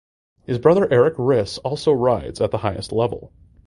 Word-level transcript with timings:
His 0.47 0.57
brother 0.57 0.91
Erik 0.91 1.13
Riss 1.17 1.59
also 1.63 1.91
rides 1.91 2.41
at 2.41 2.49
the 2.49 2.57
highest 2.57 2.91
level. 2.91 3.31